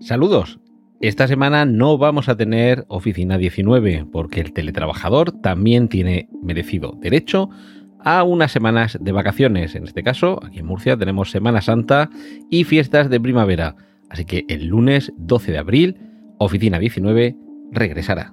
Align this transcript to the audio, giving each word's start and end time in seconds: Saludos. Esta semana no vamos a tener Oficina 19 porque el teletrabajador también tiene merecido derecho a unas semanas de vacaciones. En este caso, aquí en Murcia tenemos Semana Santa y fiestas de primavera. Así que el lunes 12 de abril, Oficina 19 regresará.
Saludos. 0.00 0.58
Esta 1.02 1.28
semana 1.28 1.66
no 1.66 1.98
vamos 1.98 2.30
a 2.30 2.36
tener 2.36 2.86
Oficina 2.88 3.36
19 3.36 4.06
porque 4.10 4.40
el 4.40 4.54
teletrabajador 4.54 5.30
también 5.30 5.88
tiene 5.88 6.30
merecido 6.42 6.96
derecho 6.98 7.50
a 8.02 8.22
unas 8.22 8.50
semanas 8.50 8.98
de 8.98 9.12
vacaciones. 9.12 9.74
En 9.74 9.84
este 9.84 10.02
caso, 10.02 10.40
aquí 10.42 10.60
en 10.60 10.66
Murcia 10.66 10.96
tenemos 10.96 11.30
Semana 11.30 11.60
Santa 11.60 12.08
y 12.50 12.64
fiestas 12.64 13.10
de 13.10 13.20
primavera. 13.20 13.76
Así 14.08 14.24
que 14.24 14.46
el 14.48 14.66
lunes 14.66 15.12
12 15.18 15.52
de 15.52 15.58
abril, 15.58 15.96
Oficina 16.38 16.78
19 16.78 17.36
regresará. 17.70 18.32